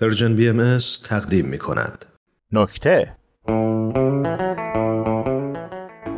Persian 0.00 0.36
BM 0.36 0.78
تقدیم 1.04 1.46
می 1.46 1.58
کند. 1.58 2.04
نکته 2.52 3.16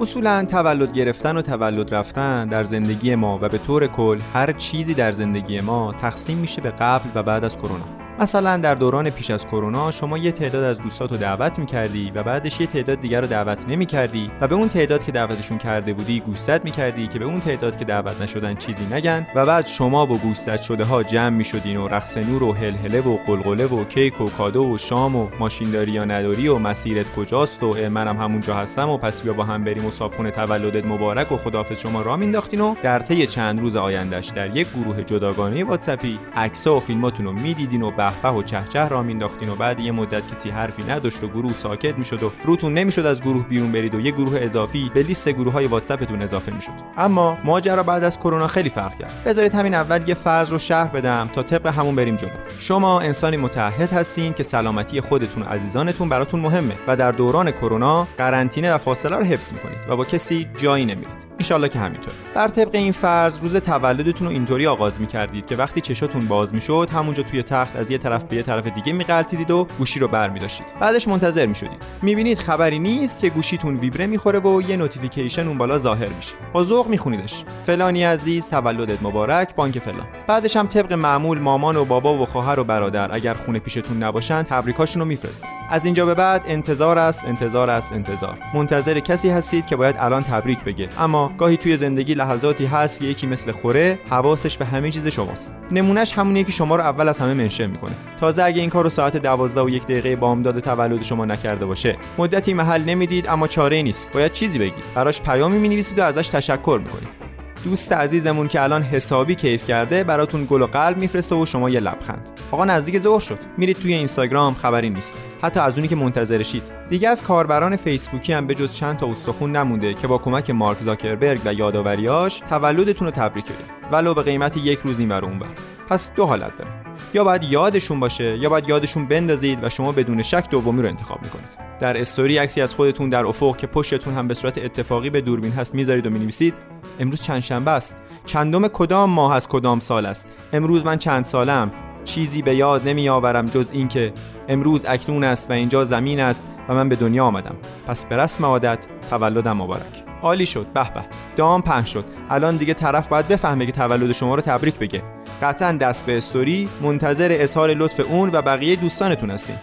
اصولا 0.01 0.45
تولد 0.45 0.93
گرفتن 0.93 1.37
و 1.37 1.43
تولد 1.43 1.95
رفتن 1.95 2.49
در 2.49 2.65
زندگی 2.65 3.15
ما 3.15 3.39
و 3.43 3.49
به 3.49 3.59
طور 3.59 3.87
کل 3.87 4.19
هر 4.35 4.53
چیزی 4.53 4.95
در 4.95 5.13
زندگی 5.13 5.61
ما 5.61 5.93
تقسیم 5.93 6.39
میشه 6.39 6.61
به 6.61 6.71
قبل 6.71 7.11
و 7.15 7.23
بعد 7.23 7.45
از 7.45 7.57
کرونا 7.57 7.98
مثلا 8.21 8.57
در 8.57 8.75
دوران 8.75 9.11
پیش 9.11 9.31
از 9.31 9.47
کرونا 9.47 9.91
شما 9.91 10.19
یه 10.19 10.33
تعداد 10.33 10.65
از 10.65 10.79
دوستاتو 10.79 11.17
دعوت 11.17 11.59
می‌کردی 11.59 12.13
و 12.15 12.23
بعدش 12.23 12.61
یه 12.61 12.67
تعداد 12.67 13.01
دیگر 13.01 13.21
رو 13.21 13.27
دعوت 13.27 13.69
نمی‌کردی 13.69 14.31
و 14.41 14.49
به 14.49 14.55
اون 14.55 14.69
تعداد 14.69 15.03
که 15.03 15.13
دعوتشون 15.13 15.59
کرده 15.59 15.93
بودی 15.93 16.21
گوشزد 16.21 16.65
می‌کردی 16.65 17.07
که 17.07 17.19
به 17.19 17.25
اون 17.25 17.41
تعداد 17.41 17.77
که 17.77 17.85
دعوت 17.85 18.21
نشدن 18.21 18.55
چیزی 18.55 18.85
نگن 18.85 19.27
و 19.35 19.47
بعد 19.47 19.67
شما 19.67 20.07
و 20.07 20.19
گوشزد 20.19 20.61
شده 20.61 20.85
ها 20.85 21.03
جمع 21.03 21.37
می‌شدین 21.37 21.77
و 21.77 21.89
رقص 21.89 22.17
نور 22.17 22.43
و 22.43 22.53
هلهله 22.53 23.01
و 23.01 23.17
غلغله 23.17 23.67
و 23.67 23.85
کیک 23.85 24.21
و 24.21 24.29
کادو 24.29 24.75
و 24.75 24.79
شام 24.79 25.17
و 25.17 25.29
ماشینداری 25.39 25.93
یا 25.93 26.05
نداری 26.05 26.49
و 26.49 26.59
مسیرت 26.59 27.15
کجاست 27.15 27.63
و 27.63 27.75
منم 27.89 28.17
همونجا 28.17 28.55
هستم 28.55 28.89
و 28.89 28.99
پس 28.99 29.23
بیا 29.23 29.33
با 29.33 29.45
هم 29.45 29.65
بریم 29.65 29.87
و 29.87 29.91
صابخونه 29.91 30.31
تولدت 30.31 30.87
مبارک 30.87 31.33
و 31.33 31.37
خداحافظ 31.37 31.81
شما 31.81 32.03
را 32.03 32.17
مینداختین 32.17 32.61
و 32.61 32.75
در 32.83 32.99
طی 32.99 33.27
چند 33.27 33.61
روز 33.61 33.77
آیندهش 33.77 34.27
در 34.27 34.57
یک 34.57 34.69
گروه 34.81 35.03
جداگانه 35.03 35.65
واتسپی 35.65 36.19
عکس‌ها 36.37 36.77
و 36.77 36.81
فیلماتون 36.81 37.27
رو 37.27 37.33
می‌دیدین 37.33 37.83
و 37.83 37.91
به 38.23 38.29
و 38.29 38.43
چهچه 38.43 38.89
را 38.89 39.03
مینداختین 39.03 39.49
و 39.49 39.55
بعد 39.55 39.81
یه 39.81 39.93
مدت 39.93 40.33
کسی 40.33 40.51
حرفی 40.51 40.83
نداشت 40.83 41.25
و 41.25 41.29
گروه 41.29 41.53
ساکت 41.53 41.99
می‌شد 41.99 42.23
و 42.23 42.33
روتون 42.45 42.75
نمی‌شد 42.75 43.07
از 43.07 43.23
گروه 43.23 43.49
بیرون 43.49 43.73
برید 43.73 43.95
و 43.95 44.01
یه 44.01 44.11
گروه 44.11 44.39
اضافی 44.43 44.91
به 44.95 45.03
لیست 45.03 45.29
گروه 45.29 45.53
های 45.53 45.67
واتساپتون 45.67 46.23
اضافه 46.23 46.53
می‌شد. 46.53 46.73
اما 46.97 47.39
ماجرا 47.45 47.83
بعد 47.83 48.05
از 48.05 48.19
کرونا 48.19 48.47
خیلی 48.47 48.69
فرق 48.69 48.99
کرد. 48.99 49.25
بذارید 49.27 49.55
همین 49.55 49.75
اول 49.75 50.09
یه 50.09 50.15
فرض 50.15 50.51
رو 50.51 50.59
شرح 50.59 50.89
بدم 50.89 51.31
تا 51.33 51.43
طبق 51.43 51.67
همون 51.67 51.97
بریم 51.97 52.17
جلو. 52.17 52.31
شما 52.59 53.01
انسانی 53.01 53.37
متحد 53.37 53.93
هستین 53.93 54.33
که 54.33 54.43
سلامتی 54.43 55.01
خودتون 55.01 55.43
و 55.43 55.47
عزیزانتون 55.47 56.09
براتون 56.09 56.41
مهمه 56.41 56.75
و 56.87 56.97
در 56.97 57.13
دوران 57.13 57.51
کرونا 57.51 58.09
قرنطینه 58.19 58.75
و 58.75 58.79
فاصله 58.79 59.17
رو 59.17 59.25
حفظ 59.25 59.53
می‌کنید 59.53 59.79
و 59.89 59.97
با 59.97 60.05
کسی 60.05 60.47
جایی 60.57 60.85
نمیرید. 60.85 61.28
انشالله 61.39 61.69
که 61.69 61.79
همینطور. 61.79 62.15
بر 62.35 62.49
طبق 62.49 62.75
این 62.75 62.93
فرض 62.93 63.39
روز 63.43 63.57
تولدتون 63.57 64.29
رو 64.29 64.33
اینطوری 64.35 64.67
آغاز 64.67 65.01
می‌کردید 65.01 65.47
که 65.47 65.57
وقتی 65.57 65.81
چشاتون 65.81 66.29
باز 66.29 66.55
می‌شد 66.55 66.89
همونجا 66.93 67.23
توی 67.23 67.43
تخت 67.43 67.77
از 67.77 67.91
یه 67.91 67.99
طرف 67.99 68.25
به 68.25 68.37
یه 68.37 68.43
طرف 68.43 68.67
دیگه 68.67 68.93
میقلتیدید 68.93 69.51
و 69.51 69.67
گوشی 69.79 70.01
رو 70.01 70.09
برمیداشتید. 70.09 70.67
بعدش 70.81 71.09
منتظر 71.09 71.47
می‌شدید. 71.47 71.83
می‌بینید 72.03 72.39
خبری 72.39 72.79
نیست 72.79 73.21
که 73.21 73.29
گوشیتون 73.29 73.77
ویبره 73.77 74.07
می‌خوره 74.07 74.39
و 74.39 74.63
یه 74.63 74.77
notification 74.77 75.49
اون 75.49 75.59
بالا 75.59 75.79
ظاهر 75.79 76.09
میشه. 76.09 76.35
با 76.53 76.65
ذوق 76.65 76.89
میخونیدش. 76.89 77.45
فلانی 77.61 78.05
عزیز 78.05 78.51
تولدت 78.51 79.03
مبارک 79.03 79.55
بانک 79.55 79.79
فلان. 79.79 80.07
بعدش 80.27 80.57
هم 80.57 80.67
طبق 80.67 80.93
معمول 80.93 81.39
مامان 81.39 81.77
و 81.77 81.85
بابا 81.85 82.15
و 82.15 82.25
خواهر 82.25 82.61
و 82.61 82.65
برادر 82.65 83.15
اگر 83.15 83.35
خونه 83.35 83.59
پیشتون 83.59 84.03
نباشن 84.03 84.43
تبریکاشون 84.43 85.03
رو 85.03 85.09
میفرستن. 85.09 85.49
از 85.71 85.85
اینجا 85.85 86.07
به 86.07 86.15
بعد 86.15 86.43
انتظار 86.47 86.99
است 86.99 87.25
انتظار 87.25 87.71
است 87.71 87.93
انتظار. 87.93 88.39
منتظر 88.55 89.01
کسی 89.01 89.31
هستید 89.31 89.67
که 89.67 89.77
باید 89.77 89.97
الان 89.99 90.23
تبریک 90.23 90.65
بگه. 90.65 90.89
اما 90.99 91.28
گاهی 91.37 91.57
توی 91.57 91.77
زندگی 91.77 92.15
لحظاتی 92.15 92.67
هست 92.67 93.01
که 93.01 93.07
یکی 93.07 93.27
مثل 93.27 93.53
خوره 93.53 93.99
حواسش 94.11 94.59
به 94.59 94.65
همه 94.65 94.91
چیز 94.91 95.07
شماست. 95.07 95.55
نمونهش 95.71 96.13
همونیه 96.13 96.45
که 96.45 96.53
شما 96.53 96.77
رو 96.77 96.83
اول 96.83 97.09
از 97.09 97.19
همه 97.21 97.35
mention 97.35 97.67
می‌کنه. 97.67 97.97
تازه 98.21 98.43
اگه 98.43 98.61
این 98.61 98.71
کار 98.71 98.85
رو 98.85 98.91
ساعت 98.91 99.17
12 99.17 99.61
و 99.61 99.69
یک 99.69 99.83
دقیقه 99.83 100.17
بامداد 100.17 100.61
تولد 100.61 101.03
شما 101.03 101.25
نکرده 101.25 101.67
باشه. 101.67 101.97
مدتی 102.19 102.55
محل 102.55 102.85
نمی‌دید 102.85 103.29
اما 103.29 103.49
چاره 103.49 103.83
نیست. 103.83 104.13
باید 104.13 104.33
چیزی 104.33 104.59
بگید. 104.59 104.85
براش 104.95 105.23
پیامی 105.23 105.59
می‌نویسید 105.59 105.99
و 105.99 106.03
ازش 106.03 106.29
تشکر 106.29 106.81
می‌کنید. 106.85 107.28
دوست 107.65 107.93
عزیزمون 107.93 108.49
که 108.49 108.63
الان 108.63 108.83
حسابی 108.83 109.35
کیف 109.35 109.65
کرده 109.65 110.05
براتون 110.05 110.47
گل 110.51 110.63
و 110.63 110.67
قلب 110.67 110.97
میفرسته 110.97 111.35
و 111.35 111.47
شما 111.47 111.71
یه 111.71 111.81
لبخند. 111.81 112.29
آقا 112.51 112.65
نزدیک 112.65 112.99
ظهر 112.99 113.21
شد. 113.21 113.39
میرید 113.57 113.79
توی 113.79 113.95
اینستاگرام 113.95 114.55
خبری 114.55 114.91
نیست. 114.91 115.17
حتی 115.43 115.61
از 115.61 115.75
اونی 115.75 115.89
که 115.89 115.97
منتظرشید 115.97 116.63
دیگه 116.89 117.09
از 117.09 117.23
کاربران 117.23 117.77
فیسبوکی 117.77 118.33
هم 118.33 118.47
به 118.47 118.55
جز 118.55 118.75
چند 118.75 118.97
تا 118.97 119.07
استخون 119.07 119.57
نمونده 119.57 119.95
که 119.95 120.07
با 120.07 120.19
کمک 120.19 120.51
مارک 120.51 120.79
زاکربرگ 120.81 121.41
و 121.45 121.55
یادآوریاش 121.55 122.39
تولدتون 122.39 123.07
رو 123.07 123.11
تبریک 123.11 123.45
بگن 123.45 123.93
ولو 123.93 124.15
به 124.15 124.23
قیمت 124.23 124.57
یک 124.57 124.79
روز 124.79 125.01
این 125.01 125.13
اون 125.13 125.39
بر 125.39 125.47
پس 125.89 126.15
دو 126.15 126.27
حالت 126.27 126.57
داره. 126.57 126.71
یا 127.15 127.25
باید 127.25 127.45
یادشون 127.45 128.01
باشه 128.01 128.39
یا 128.39 128.49
باید 128.49 128.69
یادشون 128.69 129.07
بندازید 129.07 129.65
و 129.65 129.69
شما 129.69 129.93
بدون 129.93 130.23
شک 130.23 130.51
دومی 130.51 130.83
رو 130.83 130.89
انتخاب 130.89 131.23
می‌کنید. 131.23 131.49
در 131.81 132.01
استوری 132.01 132.39
عکسی 132.39 132.61
از 132.61 132.75
خودتون 132.75 133.09
در 133.09 133.27
افق 133.27 133.57
که 133.57 133.67
پشتتون 133.67 134.15
هم 134.15 134.29
به 134.29 134.35
صورت 134.35 134.59
اتفاقی 134.59 135.11
به 135.11 135.21
دوربین 135.21 135.53
هست 135.53 135.75
می‌ذارید 135.75 136.07
و 136.07 136.11
می‌نویسید. 136.11 136.55
امروز 136.99 137.23
چند 137.23 137.41
شنبه 137.41 137.71
است. 137.71 137.97
چندم 138.27 138.69
کدام 138.69 139.11
ماه 139.11 139.35
از 139.35 139.49
کدام 139.49 139.81
سال 139.81 140.07
است؟ 140.07 140.29
امروز 140.53 140.85
من 140.85 140.99
چند 140.99 141.25
سالم؟ 141.25 141.71
چیزی 142.05 142.43
به 142.43 142.55
یاد 142.55 142.89
نمی 142.89 143.09
آورم 143.09 143.47
جز 143.47 143.71
اینکه 143.73 144.13
امروز 144.49 144.87
اکنون 144.89 145.25
است 145.25 145.51
و 145.51 145.53
اینجا 145.53 145.85
زمین 145.85 146.21
است 146.21 146.47
و 146.69 146.75
من 146.75 146.89
به 146.89 146.97
دنیا 146.97 147.25
آمدم. 147.25 147.57
پس 147.87 148.07
به 148.07 148.17
رسم 148.17 148.45
عادت 148.45 148.87
تولدم 149.11 149.57
مبارک. 149.57 150.05
عالی 150.23 150.47
شد 150.47 150.67
به 150.67 150.93
به. 150.95 151.05
دام 151.37 151.63
پنج 151.63 151.87
شد. 151.87 152.05
الان 152.31 152.57
دیگه 152.57 152.75
طرف 152.75 153.09
باید 153.09 153.29
بفهمه 153.29 153.67
که 153.67 153.73
تولد 153.73 154.13
شما 154.13 154.35
رو 154.35 154.41
تبریک 154.41 154.79
بگه. 154.79 155.03
قطعا 155.43 155.73
دست 155.73 156.07
به 156.07 156.17
استوری 156.17 156.69
منتظر 156.83 157.29
اظهار 157.41 157.71
لطف 157.71 158.01
اون 158.01 158.31
و 158.33 158.43
بقیه 158.43 158.77
دوستانتون 158.77 159.31
هستین. 159.31 159.57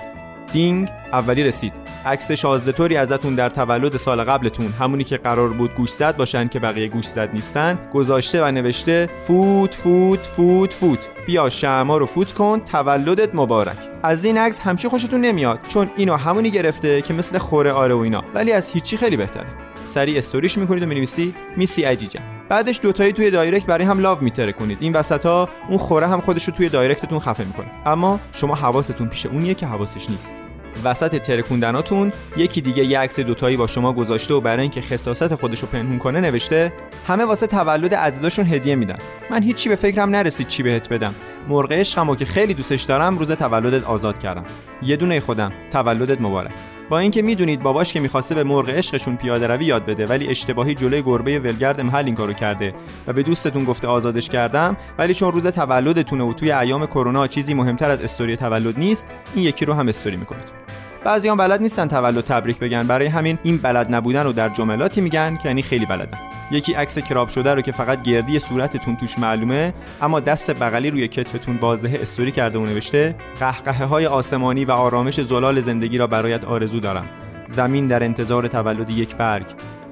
دینگ 0.54 0.90
اولی 1.14 1.44
رسید. 1.44 1.85
عکس 2.06 2.32
شازده 2.32 3.00
ازتون 3.00 3.36
در 3.36 3.50
تولد 3.50 3.98
سال 3.98 4.24
قبلتون. 4.24 4.72
همونی 4.72 5.04
که 5.04 5.18
قرار 5.18 5.50
بود 5.50 5.76
گوش 5.76 5.90
زد 5.90 6.18
باشن 6.18 6.48
که 6.48 6.60
بقیه 6.60 6.88
گوش 6.88 7.06
زد 7.08 7.30
نیستن. 7.34 7.80
گذاشته 7.94 8.44
و 8.44 8.52
نوشته 8.52 9.10
فوت 9.28 9.76
فوت 9.76 10.28
فوت 10.28 10.74
فوت. 10.74 11.00
بیا 11.26 11.50
شما 11.50 11.98
رو 11.98 12.06
فوت 12.06 12.34
کن. 12.34 12.60
تولدت 12.60 13.36
مبارک. 13.36 13.78
از 14.04 14.26
این 14.26 14.38
عکس 14.38 14.60
همچی 14.60 14.88
خوشتون 14.88 15.22
نمیاد 15.22 15.60
چون 15.68 15.90
اینو 15.98 16.16
همونی 16.16 16.52
گرفته 16.52 17.02
که 17.02 17.14
مثل 17.14 17.38
خوره 17.38 17.72
آره 17.72 17.94
و 17.94 17.98
اینا. 17.98 18.24
ولی 18.34 18.52
از 18.52 18.70
هیچی 18.70 18.98
خیلی 18.98 19.18
بهتره. 19.18 19.48
سریع 19.86 20.18
استوریش 20.18 20.58
می‌کنید 20.58 20.84
و 20.84 20.86
می‌نویسید 20.86 21.36
میسی 21.58 21.84
عجیجه 21.84 22.20
بعدش 22.50 22.80
دوتایی 22.84 23.14
توی 23.14 23.32
دایرکت 23.32 23.66
برای 23.66 23.86
هم 23.86 24.00
لاو 24.00 24.22
میتره 24.22 24.54
کنید. 24.54 24.78
این 24.82 24.94
وسط 24.94 25.26
ها 25.26 25.50
اون 25.70 25.78
خوره 25.78 26.08
هم 26.08 26.22
خودش 26.22 26.48
رو 26.48 26.54
توی 26.54 26.70
دایرکتتون 26.70 27.20
خفه 27.20 27.44
می‌کنه. 27.44 27.72
اما 27.86 28.20
شما 28.32 28.56
حواستون 28.56 29.10
پیش 29.10 29.26
اونیه 29.26 29.54
که 29.54 29.66
حواسش 29.66 30.10
نیست. 30.10 30.36
وسط 30.84 31.22
ترکوندناتون 31.22 32.12
یکی 32.38 32.62
دیگه 32.62 32.86
یه 32.86 33.00
عکس 33.00 33.20
دوتایی 33.20 33.58
با 33.58 33.68
شما 33.68 33.94
گذاشته 33.94 34.34
و 34.34 34.42
برای 34.42 34.62
اینکه 34.62 34.82
خصاصت 34.82 35.36
خودش 35.36 35.60
رو 35.60 35.68
پنهون 35.68 35.98
کنه 35.98 36.22
نوشته 36.22 36.74
همه 37.08 37.26
واسه 37.26 37.48
تولد 37.48 37.96
عزیزاشون 37.96 38.46
هدیه 38.46 38.76
میدن. 38.76 38.98
من 39.32 39.44
هیچی 39.44 39.70
به 39.70 39.76
فکرم 39.76 40.10
نرسید 40.10 40.48
چی 40.48 40.64
بهت 40.64 40.90
بدم. 40.90 41.16
مرغ 41.48 41.72
عشقمو 41.72 42.16
که 42.16 42.26
خیلی 42.26 42.54
دوستش 42.54 42.82
دارم 42.82 43.18
روز 43.18 43.32
تولدت 43.32 43.84
آزاد 43.84 44.18
کردم. 44.18 44.46
یه 44.84 44.96
دونه 44.96 45.20
خودم. 45.20 45.52
تولدت 45.72 46.22
مبارک. 46.22 46.52
با 46.90 47.00
اینکه 47.00 47.22
می‌دونید 47.22 47.64
باباش 47.64 47.94
که 47.94 48.00
می‌خواسته 48.00 48.36
به 48.36 48.44
مرغ 48.44 48.70
عشقشون 48.70 49.18
پیاده 49.18 49.48
روی 49.48 49.66
یاد 49.66 49.86
بده 49.86 50.08
ولی 50.08 50.28
اشتباهی 50.28 50.76
جلوی 50.76 51.02
گربه 51.02 51.40
ولگرد 51.40 51.82
محل 51.82 52.06
این 52.06 52.16
کارو 52.16 52.34
کرده 52.34 52.74
و 53.08 53.14
به 53.14 53.24
دوستتون 53.24 53.64
گفته 53.64 53.88
آزادش 53.88 54.30
کردم 54.30 54.78
ولی 54.98 55.14
چون 55.14 55.32
روز 55.32 55.48
تولدتونه 55.48 56.24
و 56.24 56.34
توی 56.34 56.52
ایام 56.52 56.86
کرونا 56.86 57.28
چیزی 57.28 57.54
مهمتر 57.54 57.90
از 57.90 58.02
استوری 58.02 58.38
تولد 58.38 58.80
نیست 58.80 59.08
این 59.36 59.46
یکی 59.46 59.66
رو 59.66 59.74
هم 59.74 59.88
استوری 59.88 60.18
می‌کنید. 60.18 60.65
بعضیان 61.06 61.38
بلد 61.38 61.62
نیستن 61.62 61.88
تولد 61.88 62.24
تبریک 62.24 62.60
بگن. 62.60 62.88
برای 62.88 63.08
همین 63.08 63.40
این 63.44 63.58
بلد 63.58 63.96
نبودن 63.96 64.24
رو 64.24 64.34
در 64.34 64.50
جملاتی 64.50 65.02
میگن 65.02 65.38
که 65.38 65.50
یعنی 65.50 65.62
خیلی 65.62 65.86
بلدن. 65.86 66.18
یکی 66.52 66.74
عکس 66.74 67.00
کراب 67.00 67.28
شده 67.28 67.54
رو 67.54 67.62
که 67.62 67.72
فقط 67.72 68.02
گردی 68.02 68.40
صورتتون 68.40 68.96
توش 68.96 69.20
معلومه 69.20 69.74
اما 70.02 70.20
دست 70.20 70.52
بغلی 70.52 70.92
روی 70.92 71.08
کتفتون 71.08 71.58
واضحه 71.58 72.02
استوری 72.02 72.32
کرده 72.32 72.60
و 72.60 72.66
نوشته 72.66 73.16
قهقهه 73.40 73.86
های 73.86 74.06
آسمانی 74.06 74.66
و 74.66 74.72
آرامش 74.72 75.22
زلال 75.22 75.60
زندگی 75.60 75.98
را 75.98 76.08
برایت 76.08 76.46
آرزو 76.46 76.80
دارم. 76.80 77.06
زمین 77.48 77.88
در 77.88 78.04
انتظار 78.04 78.48
تولد 78.48 78.90
یک 78.90 79.16
برگ. 79.16 79.46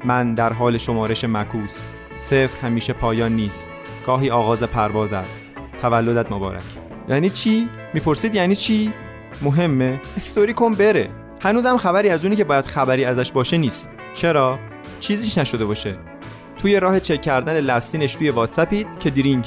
من 0.06 0.34
در 0.34 0.54
حال 0.54 0.78
شمارش 0.78 1.24
مکوس 1.24 1.84
صفر 2.16 2.60
همیشه 2.60 2.94
پایان 2.94 3.32
نیست. 3.32 3.70
گاهی 4.06 4.30
آغاز 4.30 4.64
پرواز 4.64 5.14
است. 5.14 5.48
تولدت 5.82 6.32
مبارک. 6.32 6.64
یعنی 7.10 7.30
چی؟ 7.30 7.70
می‌پرسید 7.94 8.36
یعنی 8.36 8.56
چی؟ 8.56 8.94
مهمه. 9.44 10.02
استوری 10.18 10.54
کن 10.54 10.76
بره. 10.76 11.10
هنوزم 11.42 11.78
خبری 11.78 12.10
از 12.10 12.26
اونی 12.26 12.36
که 12.36 12.44
باید 12.44 12.66
خبری 12.66 13.06
ازش 13.06 13.32
باشه 13.32 13.58
نیست. 13.58 13.90
چرا؟ 14.14 14.60
چیزیش 15.00 15.38
نشده 15.38 15.66
باشه. 15.66 15.96
توی 16.58 16.80
راه 16.80 17.00
چک 17.00 17.22
کردن 17.22 17.60
لستینش 17.60 18.16
توی 18.16 18.30
واتساپید 18.30 18.88
که 19.00 19.10
درینگ 19.10 19.46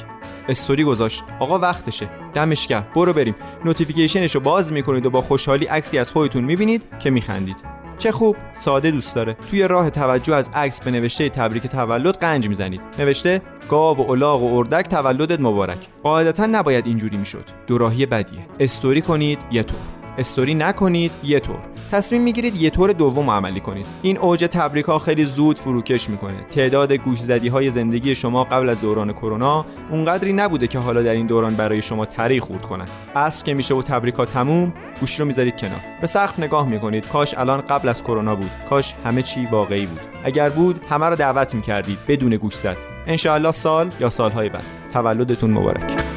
استوری 0.49 0.83
گذاشت. 0.83 1.23
آقا 1.39 1.59
وقتشه. 1.59 2.09
دمش 2.33 2.67
کرد 2.67 2.93
برو 2.93 3.13
بریم. 3.13 3.35
نوتیفیکیشنش 3.65 4.35
رو 4.35 4.41
باز 4.41 4.71
می‌کنید 4.71 5.05
و 5.05 5.09
با 5.09 5.21
خوشحالی 5.21 5.65
عکسی 5.65 5.97
از 5.97 6.11
خودتون 6.11 6.43
می‌بینید 6.43 6.83
که 6.99 7.09
میخندید. 7.09 7.57
چه 7.97 8.11
خوب 8.11 8.35
ساده 8.53 8.91
دوست 8.91 9.15
داره. 9.15 9.33
توی 9.33 9.67
راه 9.67 9.89
توجه 9.89 10.35
از 10.35 10.49
عکس 10.53 10.81
به 10.81 10.91
نوشته 10.91 11.29
تبریک 11.29 11.67
تولد 11.67 12.17
قنج 12.17 12.47
می‌زنید. 12.47 12.81
نوشته 12.99 13.41
گاو 13.69 13.97
و 13.97 14.11
الاغ 14.11 14.43
و 14.43 14.57
اردک 14.57 14.87
تولدت 14.87 15.39
مبارک. 15.39 15.87
قاعدتا 16.03 16.45
نباید 16.45 16.85
اینجوری 16.85 17.17
می‌شد. 17.17 17.43
دوراهی 17.67 18.05
بدیه. 18.05 18.47
استوری 18.59 19.01
کنید 19.01 19.39
یه 19.51 19.63
طور. 19.63 19.79
استوری 20.17 20.55
نکنید 20.55 21.11
یه 21.23 21.39
طور. 21.39 21.59
تصمیم 21.91 22.21
می‌گیرید 22.21 22.55
یه 22.55 22.69
طور 22.69 22.91
دوم 22.91 23.29
عملی 23.29 23.59
کنید. 23.59 23.85
این 24.01 24.17
اوج 24.17 24.39
تبریک 24.39 24.85
ها 24.85 24.99
خیلی 24.99 25.25
زود 25.25 25.59
فروکش 25.59 26.09
می‌کنه. 26.09 26.43
تعداد 26.49 26.93
گوش 26.93 27.19
زدی 27.19 27.47
های 27.47 27.69
زندگی 27.69 28.15
شما 28.15 28.43
قبل 28.43 28.69
از 28.69 28.81
دوران 28.81 29.13
کرونا 29.13 29.65
اونقدری 29.91 30.33
نبوده 30.33 30.67
که 30.67 30.79
حالا 30.79 31.01
در 31.01 31.11
این 31.11 31.27
دوران 31.27 31.55
برای 31.55 31.81
شما 31.81 32.05
تاریخ 32.05 32.43
خورد 32.43 32.61
کنن. 32.61 32.85
عصر 33.15 33.45
که 33.45 33.53
میشه 33.53 33.75
و 33.75 33.81
تبریک 33.81 34.15
ها 34.15 34.25
تموم 34.25 34.73
گوشی 34.99 35.19
رو 35.19 35.25
می‌ذارید 35.25 35.57
کنار. 35.57 35.81
به 36.01 36.07
سقف 36.07 36.39
نگاه 36.39 36.67
می‌کنید. 36.67 37.07
کاش 37.07 37.33
الان 37.37 37.61
قبل 37.61 37.89
از 37.89 38.03
کرونا 38.03 38.35
بود. 38.35 38.51
کاش 38.69 38.95
همه 39.05 39.21
چی 39.21 39.45
واقعی 39.45 39.85
بود. 39.85 40.01
اگر 40.23 40.49
بود 40.49 40.81
همه 40.89 41.05
رو 41.05 41.15
دعوت 41.15 41.55
می‌کردید 41.55 41.97
بدون 42.07 42.35
گوش 42.35 42.55
زد 42.55 42.77
انشاءالله 43.07 43.51
سال 43.51 43.91
یا 43.99 44.09
سالهای 44.09 44.49
بعد. 44.49 44.63
تولدتون 44.93 45.51
مبارک. 45.51 46.16